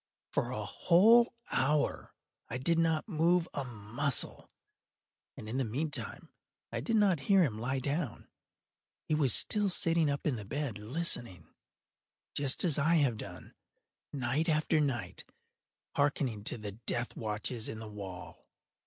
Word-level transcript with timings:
For 0.31 0.49
a 0.49 0.65
whole 0.65 1.35
hour 1.51 2.15
I 2.49 2.57
did 2.57 2.79
not 2.79 3.07
move 3.07 3.47
a 3.53 3.63
muscle, 3.63 4.49
and 5.37 5.47
in 5.47 5.57
the 5.57 5.63
meantime 5.63 6.29
I 6.71 6.79
did 6.79 6.95
not 6.95 7.19
hear 7.29 7.43
him 7.43 7.59
lie 7.59 7.77
down. 7.77 8.27
He 9.07 9.13
was 9.13 9.31
still 9.35 9.69
sitting 9.69 10.09
up 10.09 10.25
in 10.25 10.37
the 10.37 10.43
bed 10.43 10.79
listening;—just 10.79 12.63
as 12.63 12.79
I 12.79 12.95
have 12.95 13.19
done, 13.19 13.53
night 14.11 14.49
after 14.49 14.79
night, 14.79 15.23
hearkening 15.95 16.43
to 16.45 16.57
the 16.57 16.71
death 16.71 17.15
watches 17.15 17.69
in 17.69 17.77
the 17.77 17.87
wall. 17.87 18.47